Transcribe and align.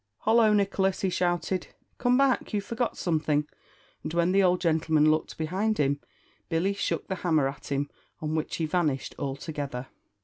"Hollo! 0.21 0.51
Nicholas!" 0.51 1.01
he 1.01 1.11
shouted, 1.11 1.67
"come 1.99 2.17
back; 2.17 2.53
you 2.53 2.59
forgot 2.59 2.97
something!" 2.97 3.47
and 4.01 4.11
when 4.15 4.31
the 4.31 4.41
old 4.41 4.59
gentleman 4.59 5.11
looked 5.11 5.37
behind 5.37 5.77
him, 5.77 5.99
Billy 6.49 6.73
shook 6.73 7.07
the 7.07 7.17
hammer 7.21 7.47
at 7.47 7.71
him, 7.71 7.87
on 8.19 8.33
which 8.33 8.55
he 8.55 8.65
vanished 8.65 9.13
altogether. 9.19 9.89